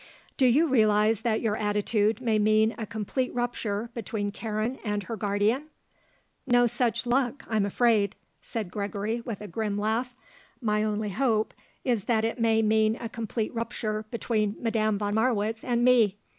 "Do 0.35 0.47
you 0.47 0.65
realize 0.67 1.21
that 1.21 1.41
your 1.41 1.55
attitude 1.55 2.21
may 2.21 2.39
mean 2.39 2.73
a 2.75 2.87
complete 2.87 3.31
rupture 3.35 3.91
between 3.93 4.31
Karen 4.31 4.79
and 4.83 5.03
her 5.03 5.15
guardian?" 5.15 5.65
"No 6.47 6.65
such 6.65 7.05
luck; 7.05 7.45
I'm 7.47 7.67
afraid!" 7.67 8.15
said 8.41 8.71
Gregory 8.71 9.21
with 9.21 9.41
a 9.41 9.47
grim 9.47 9.77
laugh. 9.77 10.15
"My 10.59 10.81
only 10.81 11.09
hope 11.09 11.53
is 11.83 12.05
that 12.05 12.25
it 12.25 12.39
may 12.41 12.63
mean 12.63 12.95
a 12.95 13.09
complete 13.09 13.53
rupture 13.53 14.05
between 14.09 14.55
Madame 14.59 14.97
von 14.97 15.13
Marwitz 15.13 15.63
and 15.63 15.85
me. 15.85 16.17